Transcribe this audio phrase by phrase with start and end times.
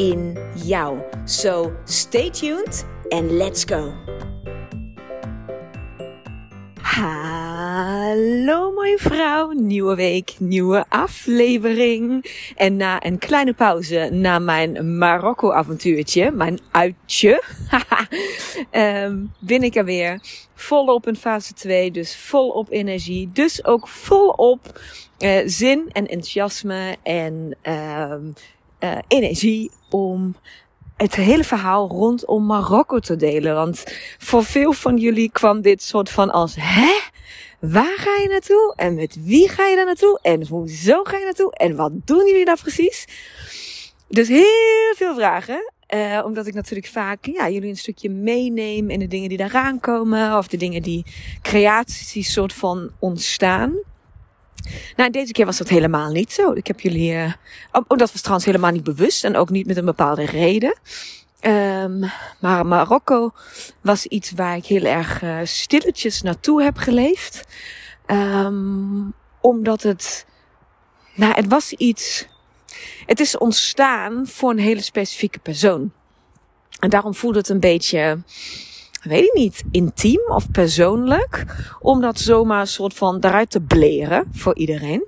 [0.00, 0.98] in jou.
[1.24, 3.92] So stay tuned and let's go.
[6.80, 12.24] Hallo mooie vrouw, nieuwe week, nieuwe aflevering.
[12.56, 17.42] En na een kleine pauze na mijn Marokko avontuurtje, mijn uitje,
[18.72, 20.20] um, ben ik er weer
[20.54, 24.80] volop in fase 2, dus volop energie, dus ook volop
[25.18, 28.32] uh, zin en enthousiasme en um,
[28.80, 30.36] uh, energie om
[30.96, 33.54] het hele verhaal rondom Marokko te delen.
[33.54, 33.84] Want
[34.18, 36.98] voor veel van jullie kwam dit soort van als, hè?
[37.60, 38.72] Waar ga je naartoe?
[38.76, 40.18] En met wie ga je daar naartoe?
[40.22, 41.52] En hoezo ga je naartoe?
[41.52, 43.04] En wat doen jullie daar precies?
[44.08, 45.72] Dus heel veel vragen.
[45.94, 49.80] Uh, omdat ik natuurlijk vaak ja, jullie een stukje meeneem in de dingen die daaraan
[49.80, 50.36] komen.
[50.36, 51.04] Of de dingen die
[51.42, 53.72] creaties soort van ontstaan.
[54.96, 56.52] Nou, deze keer was dat helemaal niet zo.
[56.52, 57.12] Ik heb jullie.
[57.12, 57.32] Uh,
[57.72, 60.78] oh, dat was trouwens helemaal niet bewust en ook niet met een bepaalde reden.
[61.42, 63.32] Um, maar Marokko
[63.80, 67.44] was iets waar ik heel erg uh, stilletjes naartoe heb geleefd.
[68.06, 70.26] Um, omdat het.
[71.14, 72.26] Nou, het was iets.
[73.06, 75.92] Het is ontstaan voor een hele specifieke persoon.
[76.78, 78.22] En daarom voelde het een beetje
[79.02, 81.44] weet ik niet, intiem of persoonlijk.
[81.80, 85.04] Om dat zomaar een soort van daaruit te bleren voor iedereen.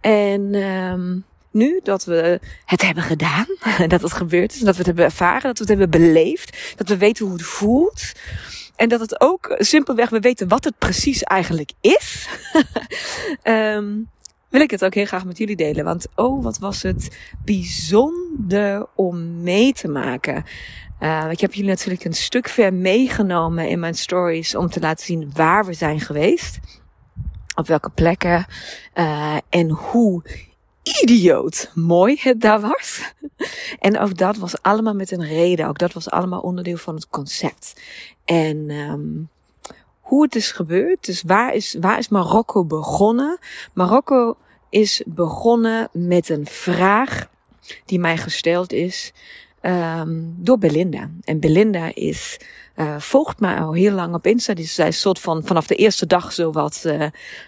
[0.00, 3.46] En um, nu dat we het hebben gedaan,
[3.88, 6.88] dat het gebeurd is, dat we het hebben ervaren, dat we het hebben beleefd, dat
[6.88, 8.12] we weten hoe het voelt.
[8.76, 12.28] En dat het ook simpelweg, we weten wat het precies eigenlijk is.
[13.44, 14.08] um,
[14.48, 15.84] wil ik het ook heel graag met jullie delen.
[15.84, 20.44] Want oh, wat was het bijzonder om mee te maken.
[21.00, 25.06] Uh, ik heb jullie natuurlijk een stuk ver meegenomen in mijn stories om te laten
[25.06, 26.58] zien waar we zijn geweest.
[27.54, 28.46] Op welke plekken.
[28.94, 30.22] Uh, en hoe
[31.02, 33.14] idioot mooi het daar was.
[33.78, 35.68] en ook dat was allemaal met een reden.
[35.68, 37.80] Ook dat was allemaal onderdeel van het concept.
[38.24, 39.28] En um,
[40.08, 41.06] hoe het is gebeurd.
[41.06, 43.38] Dus waar is, waar is Marokko begonnen?
[43.72, 44.36] Marokko
[44.70, 47.28] is begonnen met een vraag
[47.84, 49.12] die mij gesteld is
[49.62, 51.10] um, door Belinda.
[51.24, 52.40] En Belinda is,
[52.78, 54.54] uh, volgt mij al heel lang op Insta.
[54.54, 57.06] Dus zij soort van vanaf de eerste dag zo wat uh,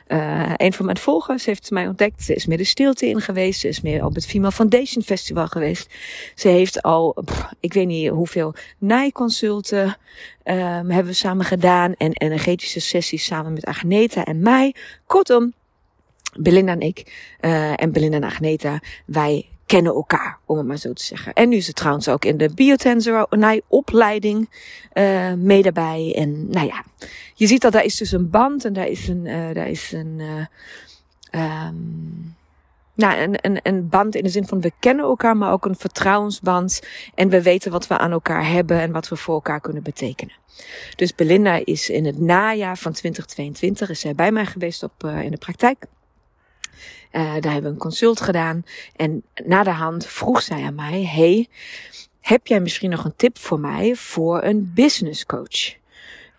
[0.08, 2.22] uh, een van mijn volgers heeft mij ontdekt.
[2.22, 3.60] Ze is meer de stilte in geweest.
[3.60, 5.94] Ze is meer op het Female Foundation Festival geweest.
[6.34, 11.94] Ze heeft al, pff, ik weet niet hoeveel naaiconsulten um, hebben we samen gedaan.
[11.94, 14.74] En energetische sessies samen met Agneta en mij.
[15.06, 15.52] Kortom,
[16.38, 20.92] Belinda en ik, uh, en Belinda en Agneta, wij kennen elkaar, om het maar zo
[20.92, 21.32] te zeggen.
[21.32, 23.26] En nu is het trouwens ook in de biotensor
[23.66, 24.48] opleiding
[24.94, 26.14] uh, mee daarbij.
[26.16, 26.84] En nou ja,
[27.34, 29.92] je ziet dat daar is dus een band en daar is een, uh, daar is
[29.92, 30.20] een,
[31.30, 32.36] uh, um,
[32.94, 35.76] nou, een, een, een band in de zin van we kennen elkaar, maar ook een
[35.76, 36.80] vertrouwensband.
[37.14, 40.34] En we weten wat we aan elkaar hebben en wat we voor elkaar kunnen betekenen.
[40.96, 45.30] Dus Belinda is in het najaar van 2022 is zij bij mij geweest op, in
[45.30, 45.86] de praktijk.
[47.12, 48.64] Uh, daar hebben we een consult gedaan.
[48.96, 51.48] En na de hand vroeg zij aan mij: Hey,
[52.20, 55.78] heb jij misschien nog een tip voor mij voor een business coach?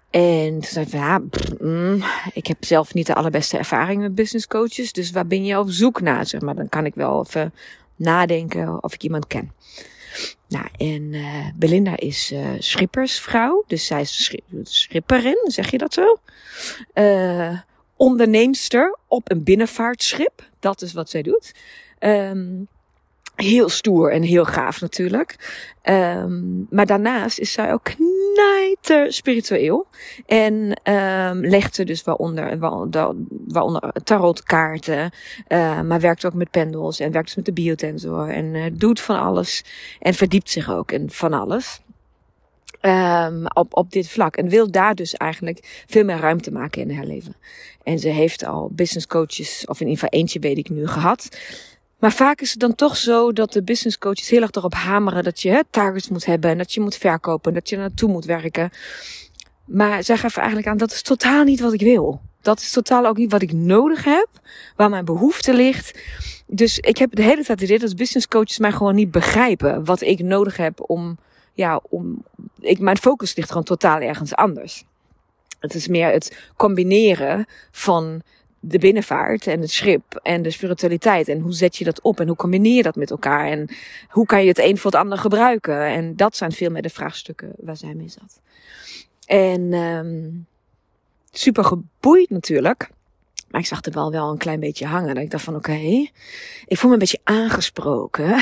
[0.10, 1.22] En toen zei ik, ja,
[1.60, 4.92] mm, ik heb zelf niet de allerbeste ervaring met business coaches.
[4.92, 6.26] Dus waar ben je op zoek naar?
[6.26, 7.54] Zeg maar, dan kan ik wel even
[7.96, 9.52] nadenken of ik iemand ken.
[10.48, 13.64] Nou, en uh, Belinda is uh, schippersvrouw.
[13.68, 16.18] Dus zij is schipperin, zeg je dat zo?
[16.94, 17.60] Uh,
[18.02, 20.50] onderneemster op een binnenvaartschip.
[20.60, 21.52] Dat is wat zij doet.
[22.00, 22.68] Um,
[23.36, 25.36] heel stoer en heel gaaf natuurlijk.
[25.84, 29.88] Um, maar daarnaast is zij ook knijter spiritueel.
[30.26, 30.54] En
[30.94, 32.60] um, legt ze dus waaronder,
[33.48, 35.12] waaronder tarotkaarten.
[35.88, 38.30] Maar werkt ook met pendels en werkt met de biotensor.
[38.30, 39.64] En uh, doet van alles.
[40.00, 41.82] En verdiept zich ook in van alles.
[42.82, 44.36] Um, op, op dit vlak.
[44.36, 47.36] En wil daar dus eigenlijk veel meer ruimte maken in haar leven.
[47.84, 51.38] En ze heeft al business coaches, of in ieder geval eentje weet ik nu, gehad.
[52.00, 55.24] Maar vaak is het dan toch zo dat de business coaches heel erg erop hameren
[55.24, 58.26] dat je hè, targets moet hebben en dat je moet verkopen, dat je naartoe moet
[58.26, 58.70] werken.
[59.66, 62.22] Maar zij geven eigenlijk aan dat is totaal niet wat ik wil.
[62.42, 64.28] Dat is totaal ook niet wat ik nodig heb,
[64.76, 66.00] waar mijn behoefte ligt.
[66.48, 69.86] dus ik heb de hele tijd het idee dat business coaches mij gewoon niet begrijpen
[69.86, 71.18] wat ik nodig heb om,
[71.54, 72.24] ja, om,
[72.60, 74.84] ik, mijn focus ligt gewoon totaal ergens anders.
[75.60, 78.22] Het is meer het combineren van
[78.60, 81.28] de binnenvaart en het schip en de spiritualiteit.
[81.28, 83.48] En hoe zet je dat op en hoe combineer je dat met elkaar?
[83.48, 83.70] En
[84.10, 85.86] hoe kan je het een voor het ander gebruiken?
[85.86, 88.42] En dat zijn veel meer de vraagstukken waar zij mee zat.
[89.26, 90.46] En um,
[91.32, 92.90] super geboeid natuurlijk.
[93.52, 95.16] Maar ik zag er wel wel een klein beetje hangen.
[95.16, 96.12] En ik dacht van oké, okay,
[96.66, 98.42] ik voel me een beetje aangesproken.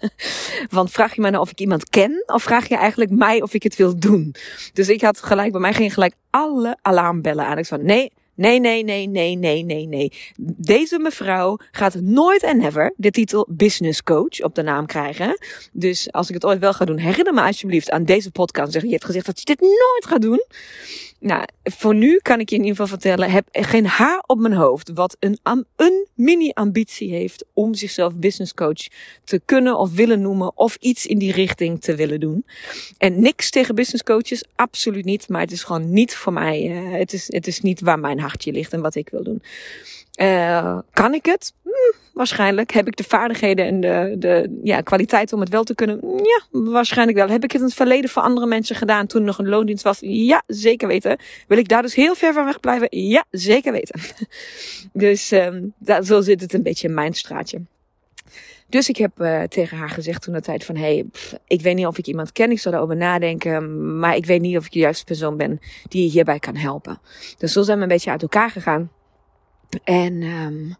[0.70, 2.22] Want vraag je mij nou of ik iemand ken?
[2.26, 4.34] Of vraag je eigenlijk mij of ik het wil doen?
[4.72, 7.58] Dus ik had gelijk, bij mij ging gelijk alle alarmbellen aan.
[7.58, 10.12] Ik van nee, Nee, nee, nee, nee, nee, nee, nee.
[10.56, 15.38] Deze mevrouw gaat nooit en never de titel business coach op de naam krijgen.
[15.72, 18.72] Dus als ik het ooit wel ga doen, herinner me alsjeblieft aan deze podcast.
[18.72, 20.44] Zeg, je hebt gezegd dat je dit nooit gaat doen.
[21.20, 24.54] Nou, voor nu kan ik je in ieder geval vertellen, heb geen haar op mijn
[24.54, 25.38] hoofd wat een,
[25.76, 28.86] een mini-ambitie heeft om zichzelf business coach
[29.24, 32.46] te kunnen of willen noemen of iets in die richting te willen doen.
[32.98, 36.98] En niks tegen business coaches, absoluut niet, maar het is gewoon niet voor mij, uh,
[36.98, 39.42] het, is, het is niet waar mijn hartje ligt en wat ik wil doen.
[40.20, 41.52] Uh, kan ik het?
[41.62, 42.72] Hm, waarschijnlijk.
[42.72, 46.00] Heb ik de vaardigheden en de, de ja, kwaliteit om het wel te kunnen?
[46.02, 47.28] Ja, waarschijnlijk wel.
[47.28, 49.98] Heb ik het in het verleden voor andere mensen gedaan toen nog een loondienst was?
[50.00, 51.18] Ja, zeker weten.
[51.48, 52.88] Wil ik daar dus heel ver van weg blijven?
[52.90, 54.00] Ja, zeker weten.
[54.92, 55.74] dus um,
[56.04, 57.60] zo zit het een beetje in mijn straatje.
[58.68, 61.04] Dus ik heb uh, tegen haar gezegd toen de tijd van, hey,
[61.46, 64.56] ik weet niet of ik iemand ken, ik zal erover nadenken, maar ik weet niet
[64.56, 67.00] of ik de juiste persoon ben die je hierbij kan helpen.
[67.38, 68.90] Dus zo zijn we een beetje uit elkaar gegaan.
[69.84, 70.76] En um,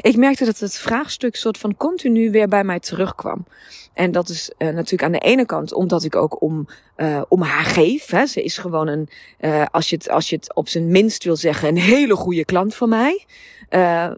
[0.00, 3.46] ik merkte dat het vraagstuk soort van continu weer bij mij terugkwam.
[3.92, 7.42] En dat is uh, natuurlijk aan de ene kant omdat ik ook om, uh, om
[7.42, 8.10] haar geef.
[8.10, 8.26] Hè.
[8.26, 9.08] Ze is gewoon een,
[9.40, 12.44] uh, als, je het, als je het op zijn minst wil zeggen, een hele goede
[12.44, 13.26] klant van mij.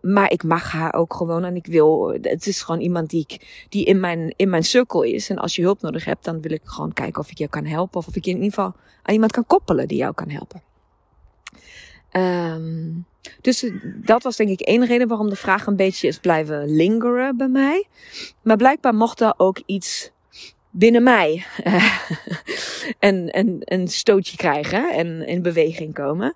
[0.00, 3.66] Maar ik mag haar ook gewoon en ik wil, het is gewoon iemand die, ik,
[3.68, 5.30] die in, mijn, in mijn cirkel is.
[5.30, 7.64] En als je hulp nodig hebt, dan wil ik gewoon kijken of ik je kan
[7.64, 7.98] helpen.
[7.98, 10.62] Of of ik je in ieder geval aan iemand kan koppelen die jou kan helpen.
[12.12, 13.06] Um,
[13.40, 17.36] dus dat was denk ik één reden waarom de vraag een beetje is blijven lingeren
[17.36, 17.86] bij mij.
[18.42, 20.10] Maar blijkbaar mocht er ook iets
[20.70, 21.44] binnen mij
[22.98, 26.34] een, een, een stootje krijgen en in beweging komen.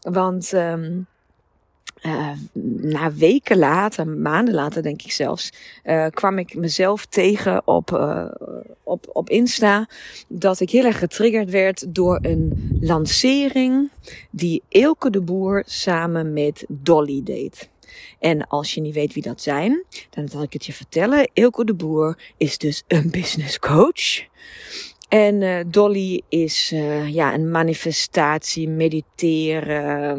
[0.00, 1.06] Want um,
[2.02, 2.30] uh,
[2.80, 5.52] na weken later, maanden later denk ik zelfs,
[5.84, 8.24] uh, kwam ik mezelf tegen op, uh,
[8.82, 9.88] op, op Insta
[10.28, 13.90] dat ik heel erg getriggerd werd door een lancering
[14.30, 17.68] die Eelke de Boer samen met Dolly deed.
[18.18, 21.30] En als je niet weet wie dat zijn, dan zal ik het je vertellen.
[21.32, 24.28] Eelke de Boer is dus een business coach.
[25.08, 26.68] En Dolly is
[27.06, 30.18] ja, een manifestatie, mediteren,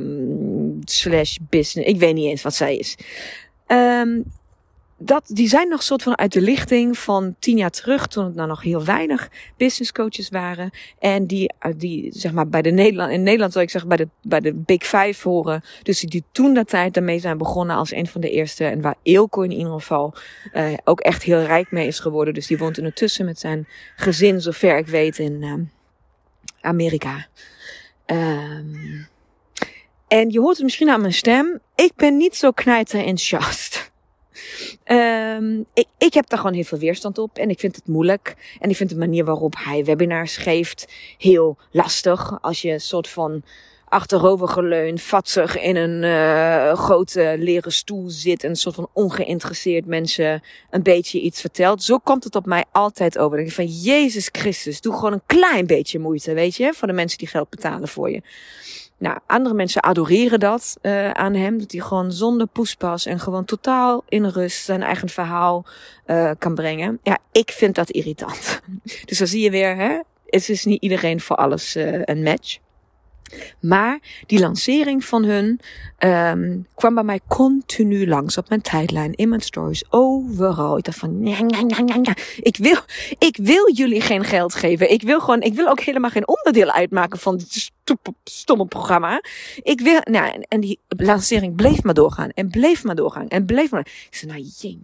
[0.85, 1.89] slash business.
[1.89, 2.97] Ik weet niet eens wat zij is.
[3.67, 4.23] Um,
[5.03, 8.35] dat, die zijn nog soort van uit de lichting van tien jaar terug, toen het
[8.35, 10.69] nou nog heel weinig business coaches waren.
[10.99, 14.07] En die, die zeg maar, bij de Nederland, in Nederland zou ik zeggen, bij de,
[14.21, 15.63] bij de Big Five horen.
[15.83, 18.65] Dus die toen dat tijd daarmee zijn begonnen als een van de eerste.
[18.65, 20.13] En waar Eelco in ieder geval
[20.53, 22.33] uh, ook echt heel rijk mee is geworden.
[22.33, 25.53] Dus die woont ondertussen met zijn gezin, zover ik weet, in uh,
[26.61, 27.27] Amerika.
[28.05, 29.09] Um,
[30.11, 31.59] en je hoort het misschien aan mijn stem.
[31.75, 33.91] Ik ben niet zo knijter enthousiast.
[34.85, 38.35] Um, ik, ik heb daar gewoon heel veel weerstand op en ik vind het moeilijk.
[38.59, 42.41] En ik vind de manier waarop hij webinars geeft heel lastig.
[42.41, 43.43] Als je een soort van
[43.87, 49.85] achterover geleund, vatsig in een uh, grote leren stoel zit en een soort van ongeïnteresseerd
[49.85, 51.83] mensen een beetje iets vertelt.
[51.83, 53.37] Zo komt het op mij altijd over.
[53.37, 56.93] Denk ik van Jezus Christus, doe gewoon een klein beetje moeite, weet je, voor de
[56.93, 58.21] mensen die geld betalen voor je.
[59.01, 61.59] Nou, andere mensen adoreren dat uh, aan hem.
[61.59, 65.65] Dat hij gewoon zonder poespas en gewoon totaal in rust zijn eigen verhaal
[66.07, 66.99] uh, kan brengen.
[67.03, 68.61] Ja, ik vind dat irritant.
[69.05, 72.57] Dus dan zie je weer, hè, het is niet iedereen voor alles uh, een match.
[73.59, 75.59] Maar die lancering van hun
[75.99, 80.77] um, kwam bij mij continu langs op mijn tijdlijn, in mijn stories, overal.
[80.77, 82.15] Ik dacht van, ja.
[82.41, 82.77] Ik wil,
[83.17, 84.91] ik wil jullie geen geld geven.
[84.91, 87.71] Ik wil gewoon, ik wil ook helemaal geen onderdeel uitmaken van dit
[88.23, 89.23] stomme programma.
[89.61, 93.71] Ik wil, nou, en die lancering bleef maar doorgaan en bleef maar doorgaan en bleef
[93.71, 93.87] maar.
[94.09, 94.79] Ik zei, nou, jee,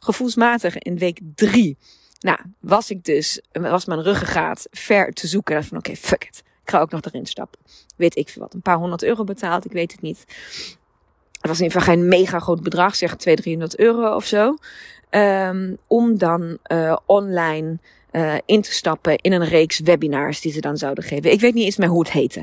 [0.00, 1.76] gevoelsmatig in week drie.
[2.20, 5.56] Nou, was ik dus, was mijn ruggengraat ver te zoeken.
[5.56, 6.42] En van, oké, okay, fuck it.
[6.66, 7.60] Ik ga ook nog erin stappen.
[7.96, 8.54] Weet ik veel wat.
[8.54, 9.64] Een paar honderd euro betaald.
[9.64, 10.24] Ik weet het niet.
[11.40, 12.96] Het was in ieder geval geen mega groot bedrag.
[12.96, 14.56] Zeg 200, 300 euro of zo.
[15.10, 17.78] Um, om dan uh, online
[18.12, 21.32] uh, in te stappen in een reeks webinars die ze dan zouden geven.
[21.32, 22.40] Ik weet niet eens meer hoe het heette.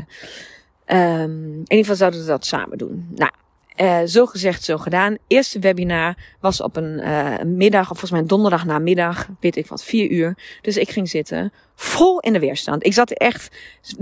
[0.86, 3.08] Um, in ieder geval zouden ze dat samen doen.
[3.15, 3.32] Nou,
[3.77, 5.18] Uh, zo gezegd, zo gedaan.
[5.27, 9.84] Eerste webinar was op een uh, middag, of volgens mij donderdag namiddag, weet ik wat,
[9.84, 10.38] vier uur.
[10.62, 12.86] Dus ik ging zitten, vol in de weerstand.
[12.86, 13.56] Ik zat echt,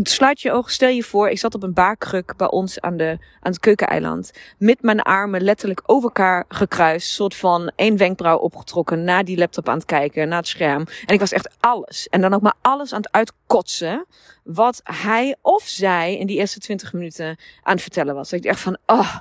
[0.04, 3.18] sluit je ogen, stel je voor, ik zat op een baarkruk bij ons aan, de,
[3.40, 4.32] aan het keukeneiland.
[4.58, 9.70] Met mijn armen letterlijk over elkaar gekruist, soort van één wenkbrauw opgetrokken, naar die laptop
[9.70, 10.86] aan het kijken, naar het scherm.
[11.06, 12.08] En ik was echt alles.
[12.10, 14.06] En dan ook maar alles aan het uitkotsen,
[14.44, 18.30] wat hij of zij in die eerste twintig minuten aan het vertellen was.
[18.30, 19.16] Dat ik echt van, oh,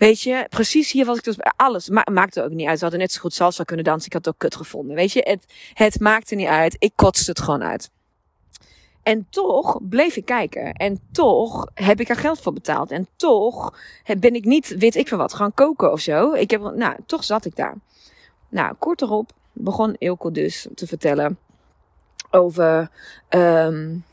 [0.00, 1.88] Weet je, precies hier was ik dus alles.
[1.88, 2.76] Ma maakte ook niet uit.
[2.76, 4.06] Ze hadden net zo goed salsa kunnen dansen.
[4.06, 4.96] Ik had het ook kut gevonden.
[4.96, 6.76] Weet je, het, het maakte niet uit.
[6.78, 7.90] Ik kotste het gewoon uit.
[9.02, 10.72] En toch bleef ik kijken.
[10.72, 12.90] En toch heb ik er geld voor betaald.
[12.90, 13.74] En toch
[14.18, 16.32] ben ik niet, weet ik veel wat, gaan koken of zo.
[16.32, 17.76] Ik heb, nou, toch zat ik daar.
[18.48, 21.38] Nou, kort erop begon Ilko dus te vertellen
[22.30, 22.90] over
[23.28, 24.04] um,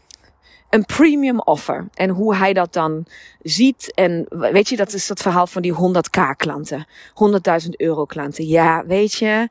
[0.69, 1.87] een premium offer.
[1.93, 3.05] En hoe hij dat dan
[3.41, 3.93] ziet.
[3.93, 6.87] En weet je, dat is dat verhaal van die 100k klanten.
[7.63, 8.47] 100.000 euro klanten.
[8.47, 9.49] Ja, weet je,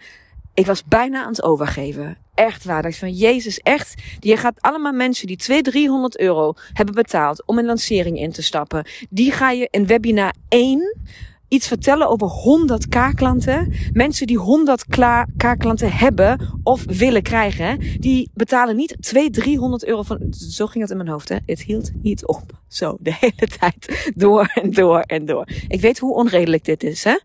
[0.55, 2.19] ik was bijna aan het overgeven.
[2.35, 2.83] Echt waar.
[2.83, 3.95] Dat van Jezus, echt.
[4.21, 8.43] Je gaat allemaal mensen die 200, 300 euro hebben betaald om een lancering in te
[8.43, 8.87] stappen.
[9.11, 10.97] Die ga je in webinar 1
[11.49, 13.73] iets vertellen over 100 K-klanten.
[13.93, 14.85] Mensen die 100
[15.37, 20.27] K-klanten hebben of willen krijgen, die betalen niet 200, 300 euro van.
[20.31, 21.37] Zo ging het in mijn hoofd, hè?
[21.47, 22.43] Het hield niet op.
[22.69, 24.11] Zo, de hele tijd.
[24.15, 25.49] Door en door en door.
[25.69, 27.19] Ik weet hoe onredelijk dit is, hè?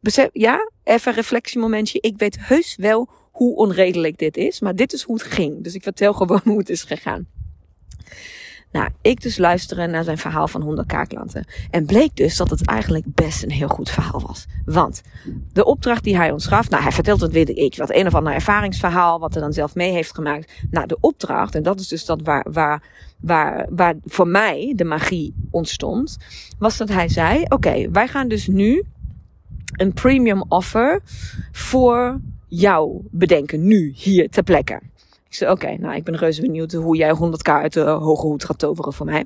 [0.00, 2.00] Besef, ja, even een reflectiemomentje.
[2.00, 5.64] Ik weet heus wel hoe onredelijk dit is, maar dit is hoe het ging.
[5.64, 7.26] Dus ik vertel gewoon hoe het is gegaan.
[8.72, 11.44] Nou, ik dus luisteren naar zijn verhaal van 100k klanten.
[11.70, 14.46] En bleek dus dat het eigenlijk best een heel goed verhaal was.
[14.64, 15.02] Want
[15.52, 18.14] de opdracht die hij ons gaf, nou hij vertelt het weet ik, wat een of
[18.14, 20.52] ander ervaringsverhaal, wat hij dan zelf mee heeft gemaakt.
[20.70, 22.82] Nou, de opdracht, en dat is dus dat waar, waar,
[23.20, 26.16] waar, waar voor mij de magie ontstond,
[26.58, 28.84] was dat hij zei, oké, wij gaan dus nu
[29.72, 31.00] een premium offer
[31.52, 34.80] voor jou bedenken, nu, hier, ter plekke.
[35.28, 38.44] Ik zei, oké, nou, ik ben reuze benieuwd hoe jij 100k uit de hoge hoed
[38.44, 39.24] gaat toveren voor mij.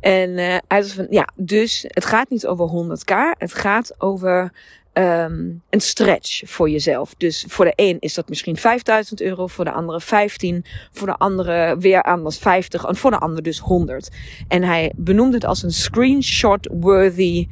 [0.00, 4.52] En uh, hij zei van, ja, dus het gaat niet over 100k, het gaat over
[4.94, 7.14] um, een stretch voor jezelf.
[7.16, 11.16] Dus voor de een is dat misschien 5000 euro, voor de andere 15, voor de
[11.16, 14.10] andere weer anders 50 en voor de ander dus 100.
[14.48, 17.48] En hij benoemde het als een screenshot-worthy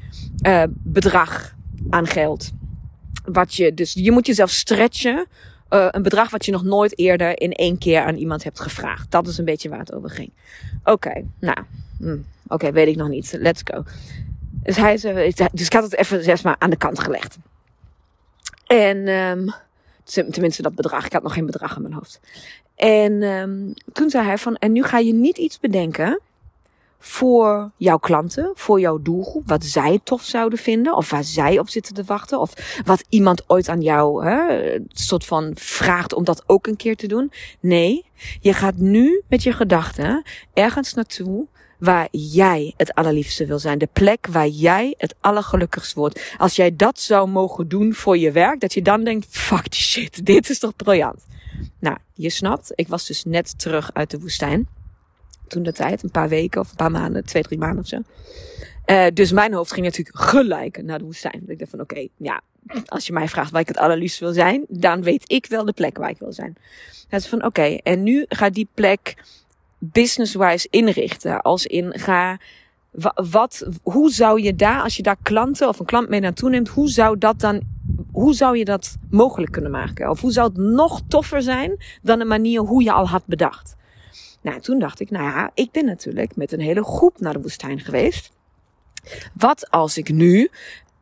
[0.47, 1.55] uh, bedrag
[1.91, 2.51] aan geld.
[3.25, 5.27] Wat je, dus je moet jezelf stretchen
[5.73, 9.11] uh, een bedrag wat je nog nooit eerder in één keer aan iemand hebt gevraagd.
[9.11, 10.31] Dat is een beetje waar het over ging.
[10.85, 11.59] Oké, nou,
[11.99, 13.37] hm, oké, weet ik nog niet.
[13.39, 13.83] Let's go.
[14.63, 14.97] Dus, hij,
[15.53, 17.39] dus ik had het even zeg maar aan de kant gelegd.
[18.67, 19.55] En um,
[20.05, 21.07] tenminste dat bedrag.
[21.07, 22.21] Ik had nog geen bedrag in mijn hoofd.
[22.77, 26.21] En um, toen zei hij van, en nu ga je niet iets bedenken
[27.05, 31.69] voor jouw klanten, voor jouw doelgroep, wat zij tof zouden vinden, of waar zij op
[31.69, 36.43] zitten te wachten, of wat iemand ooit aan jou hè, soort van vraagt om dat
[36.47, 37.33] ook een keer te doen.
[37.61, 38.05] Nee,
[38.41, 41.47] je gaat nu met je gedachten ergens naartoe
[41.79, 43.79] waar jij het allerliefste wil zijn.
[43.79, 46.35] De plek waar jij het allergelukkigst wordt.
[46.39, 49.81] Als jij dat zou mogen doen voor je werk, dat je dan denkt, fuck die
[49.81, 51.27] shit, dit is toch briljant.
[51.79, 54.69] Nou, je snapt, ik was dus net terug uit de woestijn
[55.53, 56.03] toen de tijd.
[56.03, 57.99] Een paar weken of een paar maanden, twee, drie maanden of zo.
[58.87, 61.43] Uh, dus mijn hoofd ging natuurlijk gelijk naar de woestijn.
[61.47, 62.41] Ik dacht van oké, ja,
[62.87, 65.73] als je mij vraagt waar ik het allerliefst wil zijn, dan weet ik wel de
[65.73, 66.57] plek waar ik wil zijn.
[67.09, 69.17] Het is van oké, en nu ga die plek
[69.79, 71.43] business-wise inrichten.
[71.43, 72.39] Als in ga,
[73.15, 76.69] wat, hoe zou je daar, als je daar klanten of een klant mee naartoe neemt,
[76.69, 77.61] hoe zou dat dan,
[78.13, 80.11] hoe zou je dat mogelijk kunnen maken?
[80.11, 83.77] Of hoe zou het nog toffer zijn dan de manier hoe je al had bedacht?
[84.43, 87.41] Nou, toen dacht ik, nou ja, ik ben natuurlijk met een hele groep naar de
[87.41, 88.33] woestijn geweest.
[89.35, 90.51] Wat als ik nu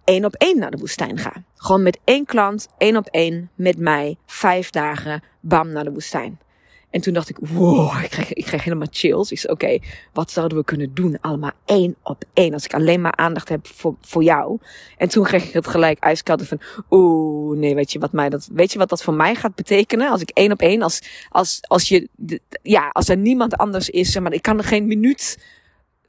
[0.05, 1.33] één op één naar de woestijn ga?
[1.57, 6.39] Gewoon met één klant, één op één, met mij, vijf dagen, bam, naar de woestijn.
[6.91, 9.31] En toen dacht ik, wow, ik kreeg, ik kreeg helemaal chills.
[9.31, 9.79] Ik zei, oké,
[10.13, 11.19] wat zouden we kunnen doen?
[11.21, 12.53] Allemaal één op één.
[12.53, 14.59] Als ik alleen maar aandacht heb voor, voor jou.
[14.97, 18.49] En toen kreeg ik het gelijk ijskoud van, oeh, nee, weet je wat mij dat,
[18.53, 20.11] weet je wat dat voor mij gaat betekenen?
[20.11, 22.09] Als ik één op één, als, als, als je,
[22.63, 25.39] ja, als er niemand anders is, maar ik kan er geen minuut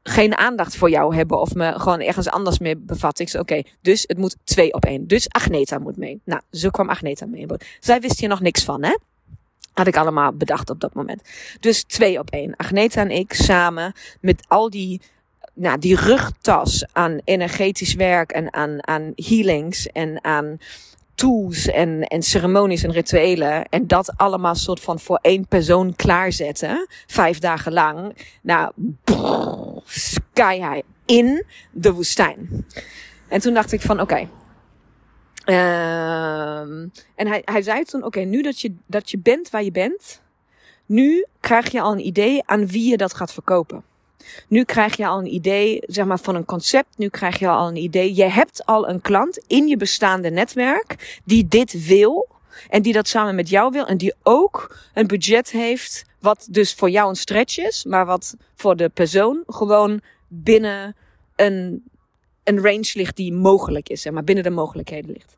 [0.03, 3.25] geen aandacht voor jou hebben of me gewoon ergens anders mee bevatten.
[3.25, 5.07] Ik zei, oké, dus het moet twee op één.
[5.07, 6.21] Dus Agneta moet mee.
[6.25, 7.45] Nou, zo kwam Agneta mee.
[7.79, 8.95] Zij wist hier nog niks van, hè?
[9.73, 11.21] Had ik allemaal bedacht op dat moment.
[11.59, 12.55] Dus twee op één.
[12.55, 15.01] Agneta en ik samen met al die,
[15.53, 20.57] nou, die rugtas aan energetisch werk en aan, aan healings en aan
[21.15, 23.65] tools en, en ceremonies en rituelen.
[23.69, 26.87] En dat allemaal soort van voor één persoon klaarzetten.
[27.07, 28.15] Vijf dagen lang.
[28.41, 28.71] Nou,
[29.03, 32.65] brrr, sky high in de woestijn.
[33.27, 34.27] En toen dacht ik van, oké.
[35.43, 39.71] Ehm, en hij, hij zei toen, oké, nu dat je, dat je bent waar je
[39.71, 40.21] bent,
[40.85, 43.83] nu krijg je al een idee aan wie je dat gaat verkopen.
[44.47, 46.97] Nu krijg je al een idee, zeg maar, van een concept.
[46.97, 48.15] Nu krijg je al een idee.
[48.15, 52.27] Je hebt al een klant in je bestaande netwerk die dit wil.
[52.69, 53.85] En die dat samen met jou wil.
[53.87, 56.05] En die ook een budget heeft.
[56.19, 57.85] Wat dus voor jou een stretch is.
[57.85, 60.95] Maar wat voor de persoon gewoon binnen
[61.35, 61.83] een,
[62.51, 64.01] een range ligt die mogelijk is.
[64.01, 65.35] Zeg maar binnen de mogelijkheden ligt.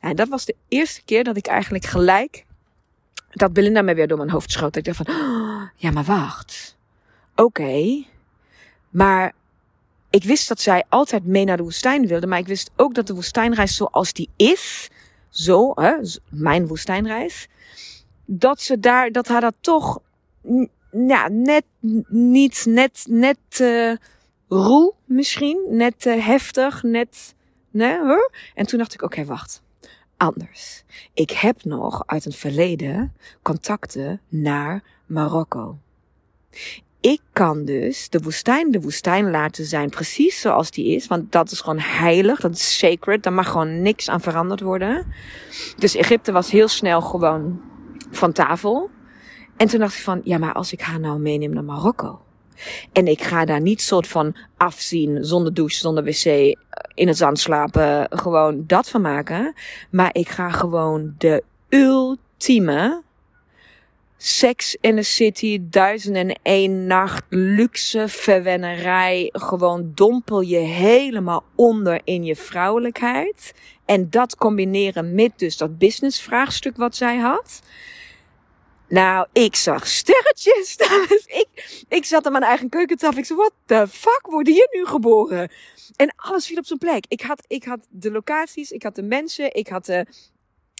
[0.00, 2.44] En dat was de eerste keer dat ik eigenlijk gelijk.
[3.30, 4.76] Dat Belinda me weer door mijn hoofd schoot.
[4.76, 6.76] Ik dacht van, oh, ja maar wacht.
[7.34, 8.04] Oké.
[8.90, 9.32] Maar
[10.10, 12.26] ik wist dat zij altijd mee naar de woestijn wilde.
[12.26, 14.88] Maar ik wist ook dat de woestijnreis zoals die is.
[15.28, 15.92] Zo, hè,
[16.28, 17.48] mijn woestijnreis.
[18.24, 19.98] Dat ze daar, dat haar dat toch
[20.90, 21.64] ja, net
[22.08, 23.96] niet, net, net uh,
[24.48, 25.64] roe misschien.
[25.70, 27.34] Net uh, heftig, net,
[27.70, 28.32] nee, hoor.
[28.54, 29.62] En toen dacht ik, oké, wacht.
[30.16, 30.84] Anders.
[31.14, 33.12] Ik heb nog uit het verleden
[33.42, 35.78] contacten naar Marokko
[37.00, 41.06] ik kan dus de woestijn de woestijn laten zijn precies zoals die is.
[41.06, 43.22] Want dat is gewoon heilig, dat is sacred.
[43.22, 45.06] Daar mag gewoon niks aan veranderd worden.
[45.76, 47.60] Dus Egypte was heel snel gewoon
[48.10, 48.90] van tafel.
[49.56, 52.20] En toen dacht ik van, ja maar als ik haar nou meeneem naar Marokko.
[52.92, 56.24] En ik ga daar niet soort van afzien, zonder douche, zonder wc,
[56.94, 59.54] in het zand slapen, gewoon dat van maken.
[59.90, 63.02] Maar ik ga gewoon de ultieme
[64.20, 69.28] Sex in the City, duizend en één nacht, luxe verwennerij.
[69.32, 73.54] Gewoon dompel je helemaal onder in je vrouwelijkheid.
[73.84, 77.62] En dat combineren met dus dat business vraagstuk wat zij had.
[78.88, 80.76] Nou, ik zag sterretjes.
[81.42, 83.18] ik, ik zat aan mijn eigen keukentafel.
[83.18, 85.50] Ik zei, what the fuck, word hier nu geboren?
[85.96, 87.04] En alles viel op zijn plek.
[87.08, 90.06] Ik had, ik had de locaties, ik had de mensen, ik had de,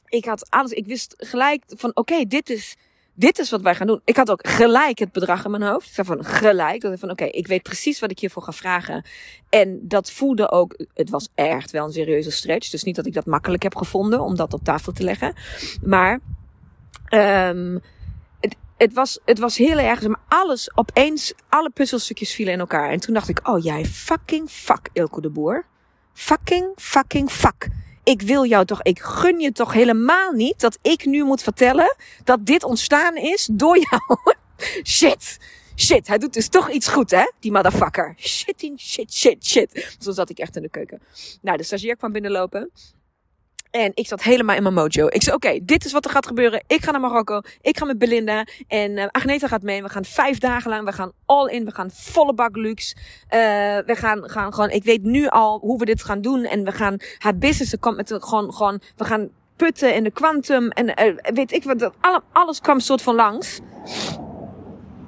[0.08, 0.72] ik had alles.
[0.72, 2.76] Ik wist gelijk van, oké, dit is,
[3.14, 4.00] dit is wat wij gaan doen.
[4.04, 5.86] Ik had ook gelijk het bedrag in mijn hoofd.
[5.86, 6.80] Ik zei van gelijk.
[6.80, 9.04] Dat ik van oké, ik weet precies wat ik hiervoor ga vragen.
[9.48, 12.70] En dat voelde ook, het was echt wel een serieuze stretch.
[12.70, 15.34] Dus niet dat ik dat makkelijk heb gevonden om dat op tafel te leggen.
[15.82, 16.20] Maar
[17.04, 17.80] het,
[18.78, 22.90] het, was, het was heel erg, maar alles opeens, alle puzzelstukjes vielen in elkaar.
[22.90, 25.64] En toen dacht ik, oh jij fucking fuck Ilko de Boer.
[26.12, 27.68] Fucking fucking fuck
[28.08, 31.96] ik wil jou toch, ik gun je toch helemaal niet dat ik nu moet vertellen
[32.24, 34.34] dat dit ontstaan is door jou.
[34.96, 35.38] shit.
[35.76, 37.32] Shit, hij doet dus toch iets goed, hè?
[37.40, 38.14] Die motherfucker.
[38.16, 39.96] Shit, shit, shit, shit.
[39.98, 41.00] Zo zat ik echt in de keuken.
[41.40, 42.70] Nou, de stagiair kwam binnenlopen.
[43.70, 45.06] En ik zat helemaal in mijn mojo.
[45.06, 46.62] Ik zei, oké, dit is wat er gaat gebeuren.
[46.66, 47.40] Ik ga naar Marokko.
[47.60, 48.46] Ik ga met Belinda.
[48.68, 49.82] En uh, Agneta gaat mee.
[49.82, 50.84] We gaan vijf dagen lang.
[50.84, 51.64] We gaan all in.
[51.64, 52.96] We gaan volle bak luxe.
[52.96, 53.00] Uh,
[53.86, 56.44] we gaan, gaan gewoon, ik weet nu al hoe we dit gaan doen.
[56.44, 60.10] En we gaan haar business, er komt met gewoon, gewoon, we gaan putten in de
[60.10, 60.70] quantum.
[60.70, 63.60] En uh, weet ik wat, alle, alles kwam soort van langs.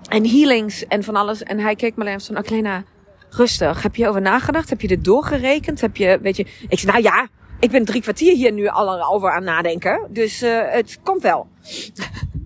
[0.08, 1.42] En healings en van alles.
[1.42, 2.84] En hij keek me alleen van, Aklena,
[3.30, 3.82] rustig.
[3.82, 4.70] Heb je over nagedacht?
[4.70, 5.80] Heb je dit doorgerekend?
[5.80, 7.28] Heb je, weet je, ik zei, nou ja,
[7.60, 10.08] ik ben drie kwartier hier nu al over aan nadenken.
[10.10, 11.46] Dus uh, het komt wel.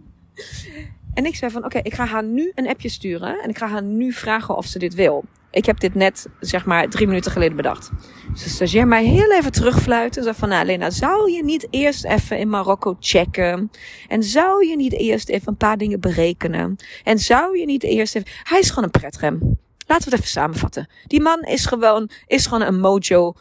[1.14, 3.42] en ik zei van, oké, ik ga haar nu een appje sturen.
[3.42, 5.24] En ik ga haar nu vragen of ze dit wil.
[5.50, 7.90] Ik heb dit net, zeg maar, drie minuten geleden bedacht.
[8.32, 10.22] Dus de mij heel even terugfluiten.
[10.22, 13.70] Zei van, nou Lena, zou je niet eerst even in Marokko checken?
[14.08, 16.76] En zou je niet eerst even een paar dingen berekenen?
[17.04, 18.28] En zou je niet eerst even...
[18.42, 19.58] Hij is gewoon een pretrem.
[19.86, 20.88] Laten we het even samenvatten.
[21.06, 23.34] Die man is gewoon, is gewoon een mojo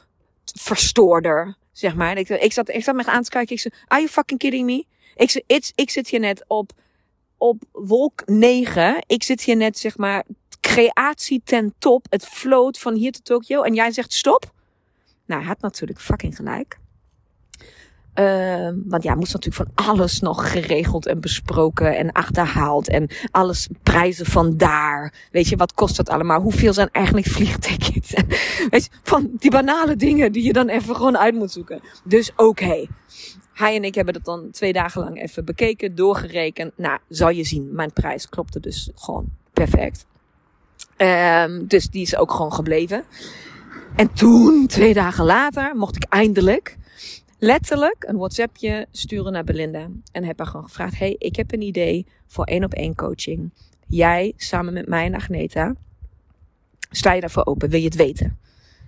[0.59, 1.55] verstoorder.
[1.73, 2.17] Zeg maar.
[2.17, 3.55] Ik, ik, zat, ik zat me aan te kijken.
[3.55, 4.85] Ik zei, are you fucking kidding me?
[5.15, 5.43] Ik, zei,
[5.75, 6.71] ik, zit hier net op,
[7.37, 9.03] op wolk 9.
[9.07, 10.23] Ik zit hier net, zeg maar,
[10.61, 12.05] creatie ten top.
[12.09, 13.61] Het float van hier tot Tokio.
[13.61, 14.51] En jij zegt stop?
[15.25, 16.77] Nou, hij had natuurlijk fucking gelijk.
[18.19, 22.89] Uh, want ja, moest natuurlijk van alles nog geregeld en besproken en achterhaald.
[22.89, 25.13] En alles prijzen van daar.
[25.31, 26.41] Weet je, wat kost dat allemaal?
[26.41, 28.13] Hoeveel zijn eigenlijk vliegtickets?
[28.69, 31.81] weet je, van die banale dingen die je dan even gewoon uit moet zoeken.
[32.03, 32.85] Dus oké.
[33.53, 36.77] Hij en ik hebben dat dan twee dagen lang even bekeken, doorgerekend.
[36.77, 40.05] Nou, zal je zien, mijn prijs klopte dus gewoon perfect.
[40.97, 43.03] Um, dus die is ook gewoon gebleven.
[43.95, 46.77] En toen, twee dagen later, mocht ik eindelijk
[47.43, 49.87] letterlijk een WhatsAppje sturen naar Belinda.
[50.11, 53.51] En heb haar gewoon gevraagd: Hey, ik heb een idee voor één op één coaching.
[53.87, 55.75] Jij samen met mij en Agneta.
[56.89, 57.69] Sta je daarvoor open?
[57.69, 58.39] Wil je het weten?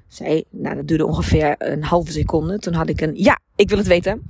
[0.08, 2.60] Zei, nou, dat duurde ongeveer een halve seconde.
[2.60, 4.26] Toen had ik een, ja, ik wil het weten.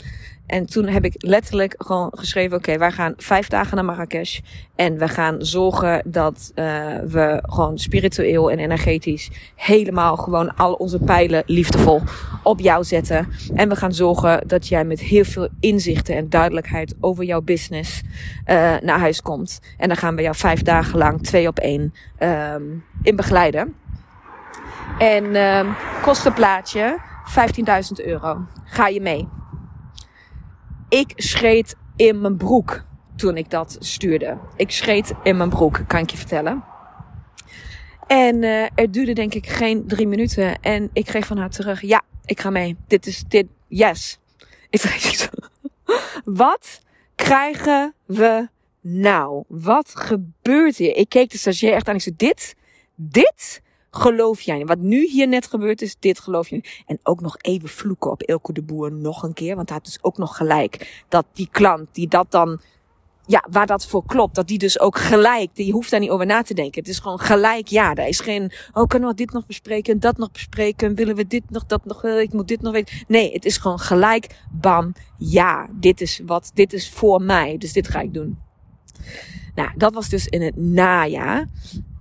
[0.48, 4.40] En toen heb ik letterlijk gewoon geschreven: oké, wij gaan vijf dagen naar Marrakesh.
[4.76, 6.66] En we gaan zorgen dat uh,
[7.08, 12.02] we gewoon spiritueel en energetisch helemaal gewoon al onze pijlen liefdevol
[12.44, 13.28] op jou zetten.
[13.56, 18.02] En we gaan zorgen dat jij met heel veel inzichten en duidelijkheid over jouw business
[18.02, 18.06] uh,
[18.82, 19.60] naar huis komt.
[19.78, 23.76] En dan gaan we jou vijf dagen lang, twee op één, um, in begeleiden.
[24.98, 27.02] En um, kostenplaatje
[28.00, 28.46] 15.000 euro.
[28.66, 29.28] Ga je mee?
[30.96, 32.84] Ik scheet in mijn broek
[33.16, 34.38] toen ik dat stuurde.
[34.56, 36.64] Ik scheet in mijn broek, kan ik je vertellen.
[38.08, 40.62] En uh, het duurde denk ik geen drie minuten.
[40.62, 42.76] En ik kreeg van haar terug, ja, ik ga mee.
[42.88, 44.20] Dit is, dit, yes.
[44.70, 45.28] Ik zo,
[46.44, 46.82] wat
[47.16, 48.48] krijgen we
[48.82, 49.44] nou?
[49.48, 50.96] Wat gebeurt hier?
[50.96, 51.96] Ik keek de stagiair echt aan.
[51.96, 52.56] Ik zei, dit,
[52.96, 53.62] dit
[53.98, 54.66] geloof jij.
[54.66, 56.64] Wat nu hier net gebeurd is, dit geloof je.
[56.86, 59.56] En ook nog even vloeken op Elke de Boer nog een keer.
[59.56, 61.04] Want hij had dus ook nog gelijk.
[61.08, 62.62] Dat die klant die dat dan,
[63.26, 64.36] ja, waar dat voor klopt.
[64.36, 66.82] Dat die dus ook gelijk, die hoeft daar niet over na te denken.
[66.82, 67.94] Het is gewoon gelijk ja.
[67.94, 70.96] Daar is geen, oh kunnen we dit nog bespreken, dat nog bespreken.
[70.96, 73.04] Willen we dit nog, dat nog, ik moet dit nog weten.
[73.08, 75.68] Nee, het is gewoon gelijk, bam, ja.
[75.72, 77.58] Dit is wat, dit is voor mij.
[77.58, 78.38] Dus dit ga ik doen.
[79.56, 81.48] Nou, dat was dus in het najaar.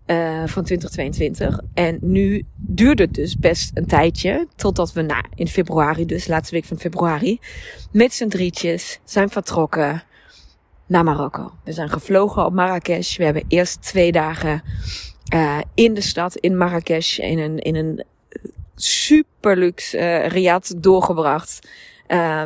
[0.07, 1.61] Uh, van 2022.
[1.75, 4.49] En nu duurde het dus best een tijdje.
[4.57, 7.41] Totdat we nou, in februari, dus laatste week van februari,
[7.93, 10.03] met z'n drietjes zijn vertrokken
[10.87, 11.53] naar Marokko.
[11.65, 13.17] We zijn gevlogen op Marrakesh.
[13.17, 14.63] We hebben eerst twee dagen
[15.35, 18.05] uh, in de stad, in Marrakesh, in een, in een
[18.77, 21.69] super luxe uh, riad doorgebracht.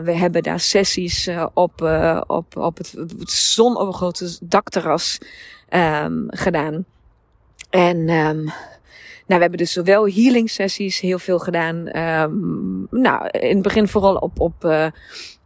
[0.03, 1.83] We hebben daar sessies op,
[2.27, 5.19] op, op het, het zonovergrote dakterras
[5.71, 6.85] um, gedaan.
[7.71, 8.45] En um,
[9.27, 11.97] nou, we hebben dus zowel healing sessies heel veel gedaan.
[11.99, 14.65] Um, nou, in het begin vooral op, op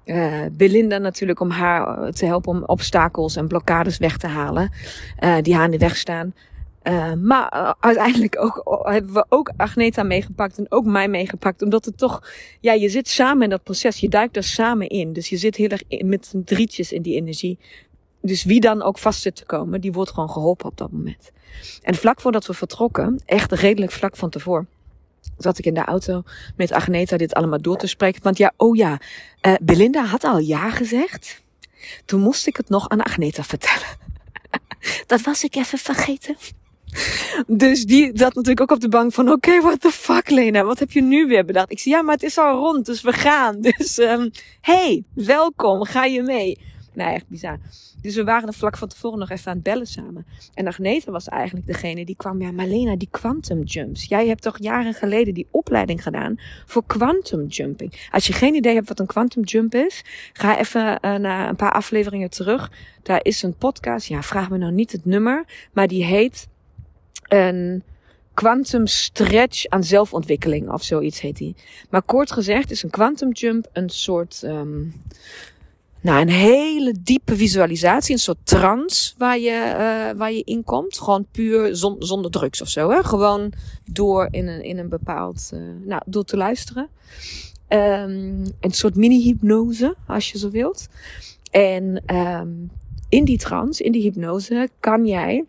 [0.04, 4.72] uh, Belinda natuurlijk om haar te helpen om obstakels en blokkades weg te halen.
[5.20, 6.34] Uh, die haar in de weg staan.
[6.82, 11.62] Uh, maar uiteindelijk ook, hebben we ook Agneta meegepakt en ook mij meegepakt.
[11.62, 12.22] Omdat het toch,
[12.60, 13.98] ja, je zit samen in dat proces.
[13.98, 15.12] Je duikt er samen in.
[15.12, 17.58] Dus je zit heel erg in, met drietjes in die energie.
[18.22, 21.30] Dus wie dan ook vast zit te komen, die wordt gewoon geholpen op dat moment.
[21.82, 24.68] En vlak voordat we vertrokken, echt redelijk vlak van tevoren,
[25.38, 26.22] zat ik in de auto
[26.56, 28.22] met Agneta dit allemaal door te spreken.
[28.22, 29.00] Want ja, oh ja,
[29.46, 31.42] uh, Belinda had al ja gezegd.
[32.04, 33.86] Toen moest ik het nog aan Agneta vertellen.
[35.06, 36.36] dat was ik even vergeten.
[37.46, 40.64] Dus die zat natuurlijk ook op de bank van, oké, okay, what the fuck Lena,
[40.64, 41.70] wat heb je nu weer bedacht?
[41.70, 43.60] Ik zei, ja, maar het is al rond, dus we gaan.
[43.76, 44.30] Dus, um,
[44.60, 46.58] hey, welkom, ga je mee?
[46.94, 47.58] Nou, echt bizar.
[48.00, 50.26] Dus we waren er vlak van tevoren nog even aan het bellen samen.
[50.54, 52.40] En Agneta was eigenlijk degene die kwam.
[52.42, 54.04] Ja, Malena, die quantum jumps.
[54.04, 58.08] Jij hebt toch jaren geleden die opleiding gedaan voor quantum jumping.
[58.10, 61.56] Als je geen idee hebt wat een quantum jump is, ga even uh, naar een
[61.56, 62.70] paar afleveringen terug.
[63.02, 64.06] Daar is een podcast.
[64.06, 65.44] Ja, vraag me nou niet het nummer.
[65.72, 66.48] Maar die heet
[67.28, 67.82] een
[68.34, 71.56] quantum stretch aan zelfontwikkeling of zoiets heet die.
[71.90, 75.02] Maar kort gezegd is een quantum jump een soort um,
[76.02, 80.98] nou, een hele diepe visualisatie, een soort trance waar je, uh, waar je in komt.
[80.98, 82.90] Gewoon puur zon, zonder drugs of zo.
[82.90, 83.04] Hè?
[83.04, 83.52] Gewoon
[83.84, 86.88] door in een, in een bepaald, uh, nou, door te luisteren.
[87.68, 90.88] Um, een soort mini-hypnose, als je zo wilt.
[91.50, 92.70] En um,
[93.08, 95.44] in die trance, in die hypnose, kan jij,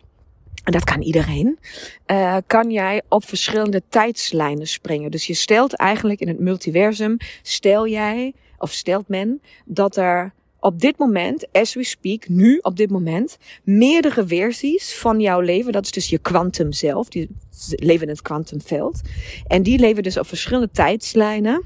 [0.64, 1.58] en dat kan iedereen,
[2.06, 5.10] uh, kan jij op verschillende tijdslijnen springen.
[5.10, 10.32] Dus je stelt eigenlijk in het multiversum, stel jij, of stelt men, dat er
[10.64, 15.72] op dit moment, as we speak, nu op dit moment, meerdere versies van jouw leven.
[15.72, 17.08] Dat is dus je kwantum zelf.
[17.08, 17.28] Die
[17.68, 19.00] leven in het kwantumveld.
[19.46, 21.64] En die leven dus op verschillende tijdslijnen.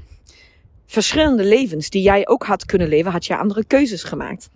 [0.85, 4.49] Verschillende levens die jij ook had kunnen leven, had je andere keuzes gemaakt.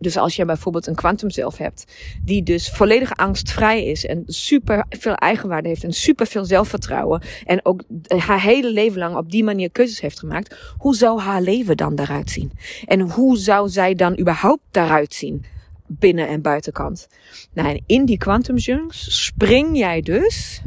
[0.00, 1.84] Dus als je bijvoorbeeld een kwantum zelf hebt,
[2.24, 7.64] die dus volledig angstvrij is en super veel eigenwaarde heeft en super veel zelfvertrouwen en
[7.64, 7.82] ook
[8.16, 11.94] haar hele leven lang op die manier keuzes heeft gemaakt, hoe zou haar leven dan
[11.94, 12.52] daaruit zien?
[12.84, 15.44] En hoe zou zij dan überhaupt daaruit zien?
[15.90, 17.08] Binnen- en buitenkant.
[17.52, 20.62] Nou, en in die quantum jumps spring jij dus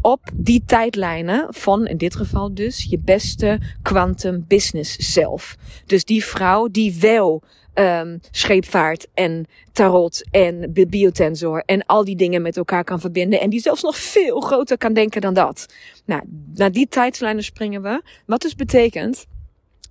[0.00, 5.56] op die tijdlijnen van, in dit geval dus, je beste quantum business zelf.
[5.86, 7.42] Dus die vrouw die wel
[7.78, 13.40] um, scheepvaart en tarot en biotensor en al die dingen met elkaar kan verbinden.
[13.40, 15.66] En die zelfs nog veel groter kan denken dan dat.
[16.04, 16.22] Nou,
[16.54, 18.02] naar die tijdslijnen springen we.
[18.26, 19.26] Wat dus betekent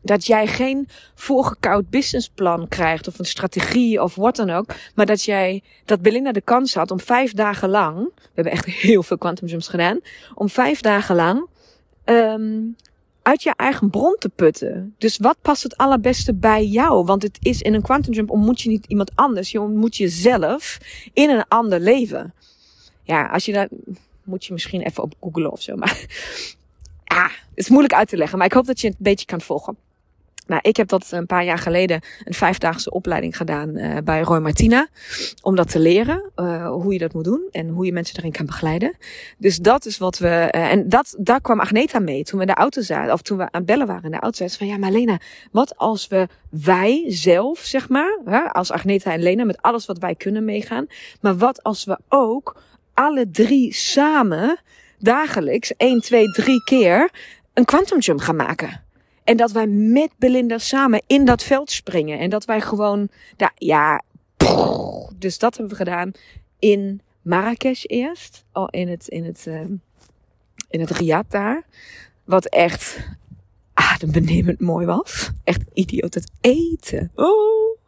[0.01, 4.65] dat jij geen voorgekoud businessplan krijgt of een strategie of wat dan ook.
[4.95, 8.65] Maar dat jij, dat Belinda de kans had om vijf dagen lang, we hebben echt
[8.65, 9.99] heel veel quantum jumps gedaan,
[10.33, 11.47] om vijf dagen lang
[12.05, 12.75] um,
[13.25, 14.95] uit je eigen bron te putten.
[14.97, 17.05] Dus wat past het allerbeste bij jou?
[17.05, 19.51] Want het is in een quantum jump ontmoet je niet iemand anders.
[19.51, 20.77] Je ontmoet jezelf
[21.13, 22.33] in een ander leven.
[23.03, 23.69] Ja, als je daar
[24.23, 25.75] moet je misschien even op googlen of zo.
[25.75, 26.05] Maar
[27.05, 28.37] ah, het is moeilijk uit te leggen.
[28.37, 29.77] Maar ik hoop dat je het een beetje kan volgen.
[30.47, 34.39] Nou, ik heb dat een paar jaar geleden een vijfdaagse opleiding gedaan uh, bij Roy
[34.39, 34.87] Martina.
[35.41, 38.31] Om dat te leren, uh, hoe je dat moet doen en hoe je mensen erin
[38.31, 38.97] kan begeleiden.
[39.37, 42.59] Dus dat is wat we, en dat, daar kwam Agneta mee toen we in de
[42.59, 44.37] auto zaten, of toen we aan bellen waren in de auto.
[44.37, 45.19] Zei van, ja, maar Lena,
[45.51, 49.97] wat als we wij zelf, zeg maar, hè, als Agneta en Lena, met alles wat
[49.97, 50.87] wij kunnen meegaan.
[51.21, 52.61] Maar wat als we ook
[52.93, 54.57] alle drie samen
[54.99, 57.09] dagelijks, 1, 2, 3 keer,
[57.53, 58.84] een quantum jump gaan maken?
[59.25, 62.19] En dat wij met Belinda samen in dat veld springen.
[62.19, 64.01] En dat wij gewoon, daar, ja,
[65.15, 66.11] dus dat hebben we gedaan
[66.59, 68.45] in Marrakesh eerst.
[68.53, 69.61] Oh, in het, in het, uh,
[70.69, 71.63] in het Riyadh daar.
[72.23, 73.07] Wat echt
[73.73, 75.31] adembenemend mooi was.
[75.43, 77.11] Echt idioot het eten.
[77.15, 77.79] Oh,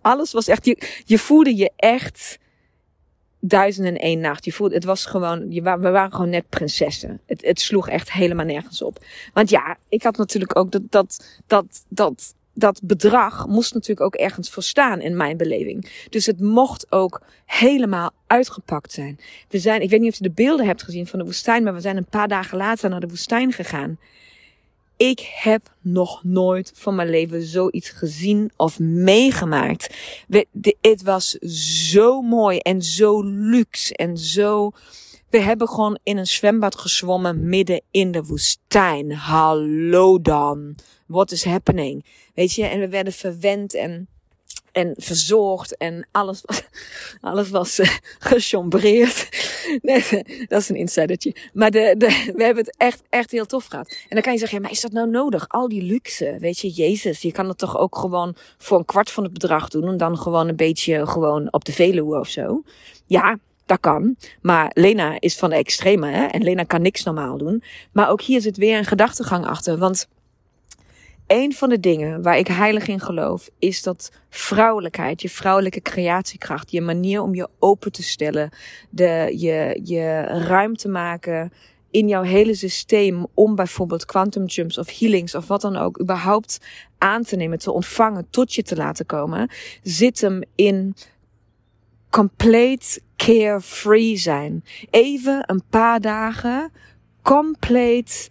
[0.00, 2.38] alles was echt, je, je voelde je echt
[3.40, 4.44] duizend en één nacht.
[4.44, 7.20] Je voelde, het was gewoon, je, we waren gewoon net prinsessen.
[7.26, 9.04] Het, het sloeg echt helemaal nergens op.
[9.32, 14.14] Want ja, ik had natuurlijk ook dat, dat, dat, dat, dat bedrag moest natuurlijk ook
[14.14, 16.06] ergens voor staan in mijn beleving.
[16.10, 19.18] Dus het mocht ook helemaal uitgepakt zijn.
[19.48, 21.74] We zijn, ik weet niet of je de beelden hebt gezien van de woestijn, maar
[21.74, 23.98] we zijn een paar dagen later naar de woestijn gegaan.
[24.96, 29.94] Ik heb nog nooit van mijn leven zoiets gezien of meegemaakt.
[30.80, 31.30] Het was
[31.90, 34.70] zo mooi en zo luxe en zo.
[35.30, 39.12] We hebben gewoon in een zwembad gezwommen midden in de woestijn.
[39.12, 40.74] Hallo dan.
[41.06, 42.04] What is happening?
[42.34, 44.08] Weet je, en we werden verwend en
[44.76, 46.42] en verzorgd en alles
[47.20, 49.28] alles was uh, gechombreerd.
[49.82, 50.02] nee,
[50.48, 51.34] dat is een insidertje.
[51.52, 53.88] Maar de, de, we hebben het echt, echt heel tof gehad.
[53.88, 55.48] En dan kan je zeggen, ja, maar is dat nou nodig?
[55.48, 59.10] Al die luxe, weet je, Jezus, je kan het toch ook gewoon voor een kwart
[59.10, 62.62] van het bedrag doen en dan gewoon een beetje gewoon op de Veluwe of zo.
[63.06, 64.16] Ja, dat kan.
[64.40, 66.24] Maar Lena is van de extreme, hè?
[66.24, 67.62] En Lena kan niks normaal doen.
[67.92, 70.08] Maar ook hier zit weer een gedachtegang achter, want
[71.26, 76.70] een van de dingen waar ik heilig in geloof, is dat vrouwelijkheid, je vrouwelijke creatiekracht,
[76.70, 78.50] je manier om je open te stellen,
[78.90, 81.52] de, je, je ruimte maken
[81.90, 86.58] in jouw hele systeem om bijvoorbeeld quantum jumps of healings of wat dan ook überhaupt
[86.98, 89.50] aan te nemen, te ontvangen, tot je te laten komen,
[89.82, 90.94] zit hem in
[92.10, 94.64] compleet carefree zijn.
[94.90, 96.72] Even een paar dagen
[97.22, 98.30] compleet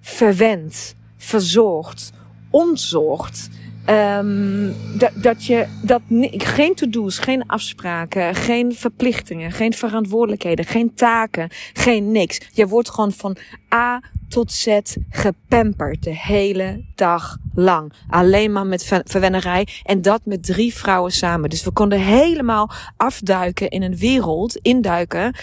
[0.00, 2.12] verwend verzorgd,
[2.50, 3.48] ontzorgd.
[3.90, 11.48] Um, dat, dat je dat geen to-do's, geen afspraken, geen verplichtingen, geen verantwoordelijkheden, geen taken,
[11.72, 12.40] geen niks.
[12.52, 13.36] Je wordt gewoon van
[13.74, 14.78] A tot Z
[15.10, 17.92] gepamperd de hele dag lang.
[18.08, 21.50] Alleen maar met ver verwennerij en dat met drie vrouwen samen.
[21.50, 25.34] Dus we konden helemaal afduiken in een wereld, induiken,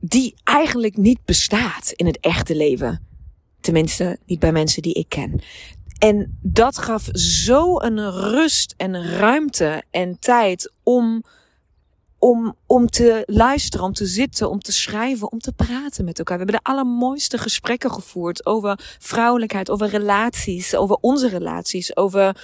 [0.00, 3.13] die eigenlijk niet bestaat in het echte leven.
[3.64, 5.40] Tenminste, niet bij mensen die ik ken.
[5.98, 11.24] En dat gaf zo een rust en ruimte en tijd om,
[12.18, 16.38] om, om te luisteren, om te zitten, om te schrijven, om te praten met elkaar.
[16.38, 22.36] We hebben de allermooiste gesprekken gevoerd over vrouwelijkheid, over relaties, over onze relaties, over,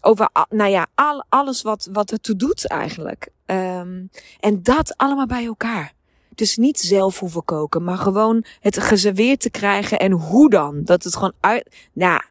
[0.00, 3.28] over nou ja, al, alles wat, wat het toe doet eigenlijk.
[3.46, 5.93] Um, en dat allemaal bij elkaar.
[6.34, 9.98] Dus niet zelf hoeven koken, maar gewoon het geserveerd te krijgen.
[9.98, 10.84] En hoe dan?
[10.84, 11.76] Dat het gewoon uit.
[11.92, 12.22] Nou,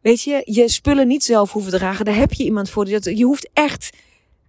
[0.00, 2.04] weet je, je spullen niet zelf hoeven dragen.
[2.04, 2.88] Daar heb je iemand voor.
[2.88, 3.96] Je hoeft echt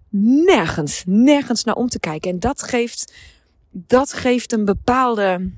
[0.09, 2.31] nergens, nergens naar om te kijken.
[2.31, 3.13] En dat geeft,
[3.71, 5.51] dat geeft een bepaalde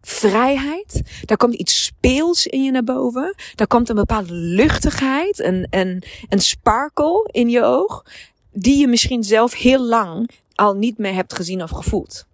[0.00, 1.02] vrijheid.
[1.24, 3.34] Daar komt iets speels in je naar boven.
[3.54, 8.04] Daar komt een bepaalde luchtigheid, een, een, een sparkle in je oog.
[8.52, 10.30] Die je misschien zelf heel lang
[10.62, 12.26] al niet meer hebt gezien of gevoeld.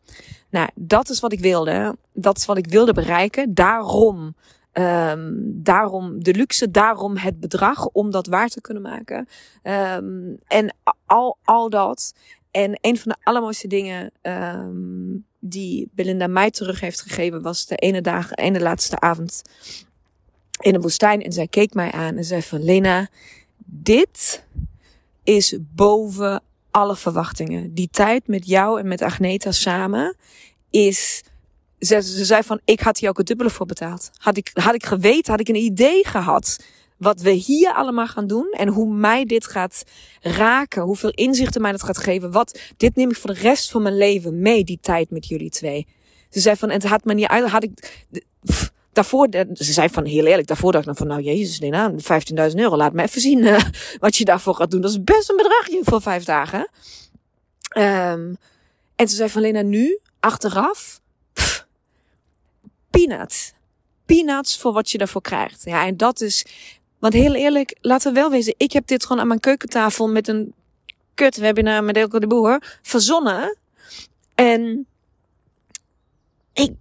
[0.50, 1.96] Nou, dat is wat ik wilde.
[2.12, 3.54] Dat is wat ik wilde bereiken.
[3.54, 4.34] Daarom,
[4.72, 9.28] um, daarom de luxe, daarom het bedrag om dat waar te kunnen maken.
[9.62, 10.74] Um, en
[11.06, 12.14] al, al dat.
[12.50, 17.76] En een van de allermooiste dingen um, die Belinda mij terug heeft gegeven was de
[17.76, 19.42] ene dag, ene laatste avond
[20.60, 21.22] in de woestijn.
[21.22, 23.08] En zij keek mij aan en zei van Lena,
[23.64, 24.44] dit
[25.22, 26.42] is boven
[26.78, 27.74] alle verwachtingen.
[27.74, 30.16] Die tijd met jou en met Agneta samen
[30.70, 31.22] is.
[31.78, 34.10] Ze, ze zei van, ik had hier ook het dubbele voor betaald.
[34.16, 36.56] Had ik, had ik geweten, had ik een idee gehad
[36.96, 39.84] wat we hier allemaal gaan doen en hoe mij dit gaat
[40.20, 43.82] raken, hoeveel inzichten mij dat gaat geven, wat, dit neem ik voor de rest van
[43.82, 45.86] mijn leven mee, die tijd met jullie twee.
[46.30, 48.06] Ze zei van, en het had me niet uit, had ik,
[48.98, 51.96] daarvoor, ze zei van, heel eerlijk, daarvoor dacht ik van, nou jezus, Lena, 15.000
[52.54, 53.61] euro, laat me even zien uh,
[54.00, 54.80] wat je daarvoor gaat doen.
[54.80, 56.70] Dat is best een bedragje voor vijf dagen.
[57.78, 58.37] Um,
[58.96, 61.00] en ze zei van, Lena, nu, achteraf,
[61.32, 61.66] pff.
[64.06, 65.64] Peanuts voor wat je daarvoor krijgt.
[65.64, 66.44] Ja, en dat is,
[66.98, 70.28] want heel eerlijk, laten we wel wezen, ik heb dit gewoon aan mijn keukentafel met
[70.28, 70.54] een
[71.14, 73.56] kut webinar met Elke de Boer verzonnen.
[74.34, 74.87] En
[76.52, 76.72] ik,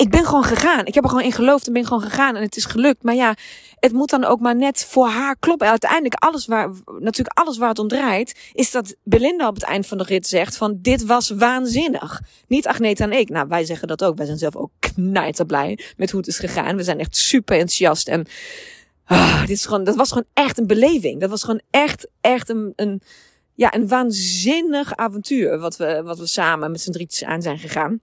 [0.00, 0.86] ik ben gewoon gegaan.
[0.86, 3.02] Ik heb er gewoon in geloofd en ben gewoon gegaan en het is gelukt.
[3.02, 3.34] Maar ja,
[3.78, 5.68] het moet dan ook maar net voor haar kloppen.
[5.68, 9.86] Uiteindelijk alles waar, natuurlijk alles waar het om draait, is dat Belinda op het eind
[9.86, 12.20] van de rit zegt van dit was waanzinnig.
[12.46, 13.28] Niet Agneta en ik.
[13.28, 14.16] Nou, wij zeggen dat ook.
[14.16, 16.76] Wij zijn zelf ook knijterblij met hoe het is gegaan.
[16.76, 18.26] We zijn echt super enthousiast en
[19.04, 21.20] ah, dit is gewoon, dat was gewoon echt een beleving.
[21.20, 23.02] Dat was gewoon echt, echt een, een
[23.54, 28.00] ja, een waanzinnig avontuur wat we, wat we samen met z'n drietjes aan zijn gegaan.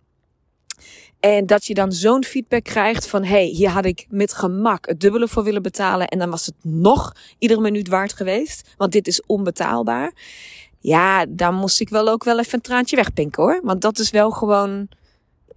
[1.20, 5.00] En dat je dan zo'n feedback krijgt van, hey, hier had ik met gemak het
[5.00, 6.08] dubbele voor willen betalen.
[6.08, 8.74] En dan was het nog iedere minuut waard geweest.
[8.78, 10.14] Want dit is onbetaalbaar.
[10.80, 13.60] Ja, dan moest ik wel ook wel even een traantje wegpinken hoor.
[13.64, 14.88] Want dat is wel gewoon,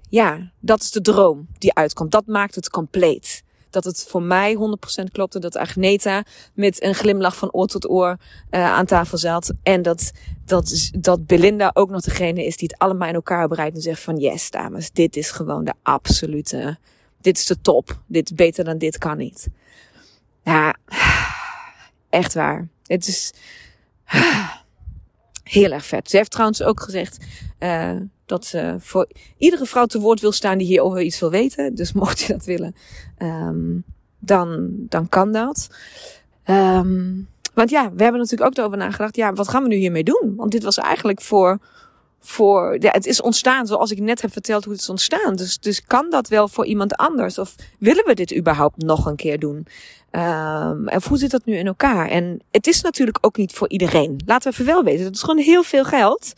[0.08, 2.10] ja, dat is de droom die uitkomt.
[2.10, 4.54] Dat maakt het compleet dat het voor mij
[5.00, 5.38] 100% klopte.
[5.38, 8.16] Dat Agneta met een glimlach van oor tot oor
[8.50, 9.52] uh, aan tafel zat.
[9.62, 10.10] En dat,
[10.44, 14.02] dat, dat Belinda ook nog degene is die het allemaal in elkaar bereidt en zegt
[14.02, 16.78] van yes dames, dit is gewoon de absolute,
[17.20, 18.00] dit is de top.
[18.06, 19.48] Dit beter dan dit kan niet.
[20.44, 20.76] Ja,
[22.10, 22.68] echt waar.
[22.86, 23.32] Het is
[25.50, 26.10] heel erg vet.
[26.10, 27.24] Ze heeft trouwens ook gezegd,
[27.60, 29.08] uh, dat ze voor
[29.38, 31.74] iedere vrouw te woord wil staan die hierover iets wil weten.
[31.74, 32.74] Dus mocht je dat willen,
[33.18, 33.84] um,
[34.18, 35.68] dan, dan kan dat.
[36.46, 39.16] Um, want ja, we hebben natuurlijk ook erover nagedacht.
[39.16, 40.32] Ja, wat gaan we nu hiermee doen?
[40.36, 41.58] Want dit was eigenlijk voor.
[42.20, 45.36] voor ja, het is ontstaan zoals ik net heb verteld hoe het is ontstaan.
[45.36, 47.38] Dus, dus kan dat wel voor iemand anders?
[47.38, 49.66] Of willen we dit überhaupt nog een keer doen?
[50.12, 52.08] Um, en hoe zit dat nu in elkaar?
[52.08, 54.22] En het is natuurlijk ook niet voor iedereen.
[54.26, 55.04] Laten we even wel weten.
[55.04, 56.32] Het is gewoon heel veel geld.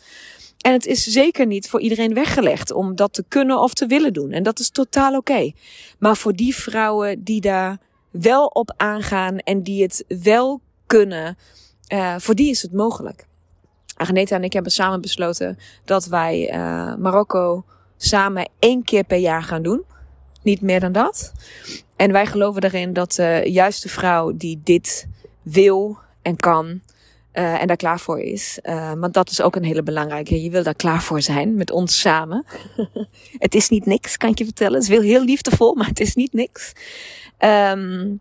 [0.61, 4.12] En het is zeker niet voor iedereen weggelegd om dat te kunnen of te willen
[4.12, 4.30] doen.
[4.30, 5.52] En dat is totaal oké.
[5.98, 7.78] Maar voor die vrouwen die daar
[8.11, 11.37] wel op aangaan en die het wel kunnen,
[11.92, 13.26] uh, voor die is het mogelijk.
[13.96, 17.64] Agneta en ik hebben samen besloten dat wij uh, Marokko
[17.96, 19.85] samen één keer per jaar gaan doen.
[20.42, 21.33] Niet meer dan dat.
[21.96, 25.07] En wij geloven erin dat de juiste vrouw die dit
[25.42, 26.81] wil en kan,
[27.35, 28.59] uh, en daar klaar voor is.
[28.62, 30.42] Uh, want dat is ook een hele belangrijke.
[30.42, 32.44] Je wil daar klaar voor zijn met ons samen.
[33.38, 34.74] het is niet niks, kan ik je vertellen.
[34.74, 36.72] Het is wel heel liefdevol, maar het is niet niks.
[37.38, 38.20] Um,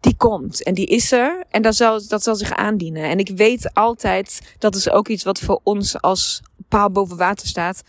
[0.00, 3.02] die komt en die is er en dat zal, dat zal zich aandienen.
[3.02, 7.46] En ik weet altijd, dat is ook iets wat voor ons als paal boven water
[7.46, 7.82] staat.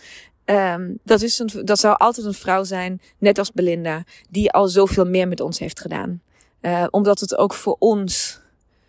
[0.45, 4.67] Um, dat, is een, dat zou altijd een vrouw zijn, net als Belinda, die al
[4.67, 6.21] zoveel meer met ons heeft gedaan.
[6.61, 8.41] Uh, omdat het ook voor ons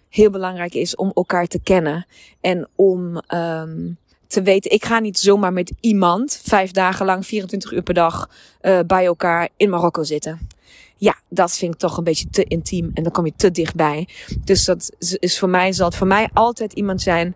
[0.08, 2.06] heel belangrijk is om elkaar te kennen.
[2.40, 7.72] En om um, te weten, ik ga niet zomaar met iemand vijf dagen lang, 24
[7.72, 8.30] uur per dag
[8.62, 10.48] uh, bij elkaar in Marokko zitten.
[10.96, 14.08] Ja, dat vind ik toch een beetje te intiem en dan kom je te dichtbij.
[14.44, 17.34] Dus dat is voor mij, zal het voor mij altijd iemand zijn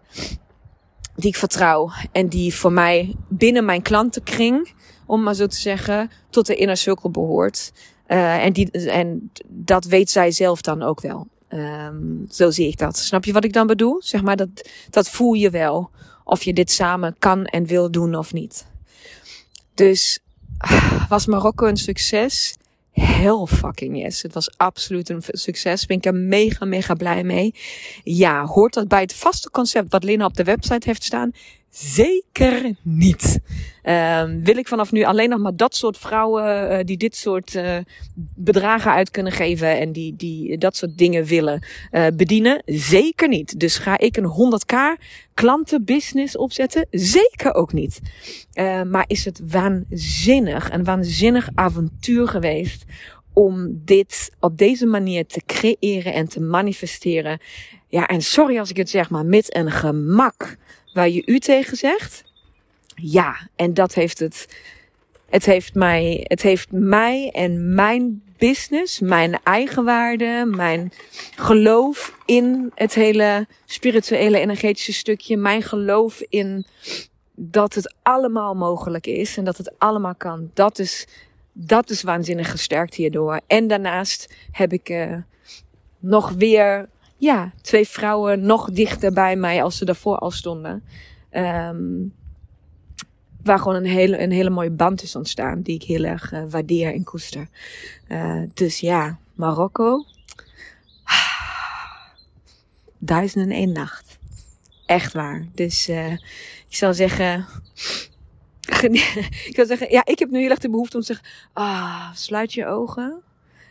[1.18, 4.72] die ik vertrouw en die voor mij binnen mijn klantenkring,
[5.06, 7.72] om maar zo te zeggen, tot de inner circle behoort.
[8.08, 11.26] Uh, en, die, en dat weet zij zelf dan ook wel.
[11.48, 12.98] Um, zo zie ik dat.
[12.98, 14.02] Snap je wat ik dan bedoel?
[14.02, 14.48] Zeg maar, dat,
[14.90, 15.90] dat voel je wel.
[16.24, 18.66] Of je dit samen kan en wil doen of niet.
[19.74, 20.18] Dus
[21.08, 22.56] was Marokko een succes?
[23.00, 24.22] Hell fucking yes.
[24.22, 25.86] Het was absoluut een succes.
[25.86, 27.54] Ben ik er mega, mega blij mee.
[28.02, 31.32] Ja, hoort dat bij het vaste concept wat Lena op de website heeft staan?
[31.70, 33.40] Zeker niet.
[33.82, 37.54] Um, wil ik vanaf nu alleen nog maar dat soort vrouwen uh, die dit soort
[37.54, 37.76] uh,
[38.34, 42.62] bedragen uit kunnen geven en die, die dat soort dingen willen uh, bedienen?
[42.66, 43.60] Zeker niet.
[43.60, 45.02] Dus ga ik een 100k
[45.34, 46.86] klantenbusiness opzetten?
[46.90, 48.00] Zeker ook niet.
[48.86, 52.84] maar is het waanzinnig, een waanzinnig avontuur geweest
[53.32, 57.40] om dit op deze manier te creëren en te manifesteren.
[57.88, 60.56] Ja, en sorry als ik het zeg, maar met een gemak
[60.92, 62.24] waar je u tegen zegt.
[62.94, 64.48] Ja, en dat heeft het.
[65.28, 70.92] Het heeft mij, het heeft mij en mijn business, mijn eigenwaarde, mijn
[71.36, 76.66] geloof in het hele spirituele energetische stukje, mijn geloof in
[77.34, 80.50] dat het allemaal mogelijk is en dat het allemaal kan.
[80.54, 81.06] Dat is,
[81.52, 83.40] dat is waanzinnig gesterkt hierdoor.
[83.46, 85.16] En daarnaast heb ik uh,
[85.98, 86.88] nog weer
[87.18, 90.82] ja, twee vrouwen nog dichter bij mij als ze daarvoor al stonden.
[91.32, 92.12] Um,
[93.42, 95.60] waar gewoon een hele, een hele mooie band is ontstaan.
[95.62, 97.48] Die ik heel erg uh, waardeer en koester.
[98.08, 100.04] Uh, dus ja, Marokko.
[102.98, 104.18] Duizend en één nacht.
[104.86, 105.46] Echt waar.
[105.54, 106.12] Dus uh,
[106.68, 107.46] ik zou zeggen.
[109.48, 112.12] ik zou zeggen, ja, ik heb nu heel erg de behoefte om te zeggen: ah,
[112.14, 113.22] sluit je ogen.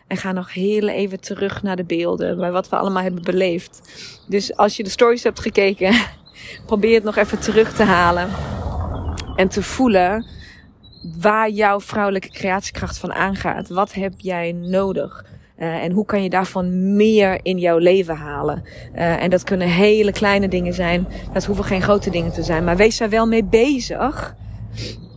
[0.07, 2.37] En ga nog heel even terug naar de beelden.
[2.37, 3.81] Bij wat we allemaal hebben beleefd.
[4.27, 5.95] Dus als je de stories hebt gekeken,
[6.65, 8.29] probeer het nog even terug te halen.
[9.35, 10.25] En te voelen
[11.19, 13.69] waar jouw vrouwelijke creatiekracht van aangaat.
[13.69, 15.25] Wat heb jij nodig?
[15.59, 18.63] Uh, en hoe kan je daarvan meer in jouw leven halen?
[18.95, 21.07] Uh, en dat kunnen hele kleine dingen zijn.
[21.33, 22.63] Dat hoeven geen grote dingen te zijn.
[22.63, 24.35] Maar wees er wel mee bezig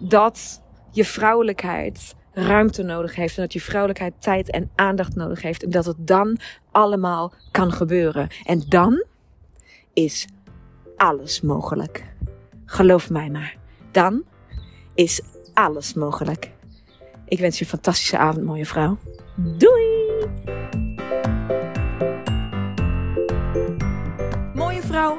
[0.01, 3.37] dat je vrouwelijkheid ruimte nodig heeft.
[3.37, 5.63] En dat je vrouwelijkheid tijd en aandacht nodig heeft.
[5.63, 6.39] En dat het dan
[6.71, 8.29] allemaal kan gebeuren.
[8.45, 9.05] En dan
[9.93, 10.27] is
[10.97, 12.05] alles mogelijk.
[12.65, 13.57] Geloof mij maar.
[13.91, 14.25] Dan
[14.95, 15.23] is
[15.55, 16.51] alles mogelijk.
[17.25, 18.99] Ik wens je een fantastische avond, mooie vrouw.
[19.37, 19.99] Doei!
[24.55, 25.19] Mooie vrouw,